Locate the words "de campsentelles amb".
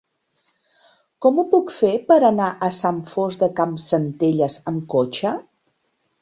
3.45-4.89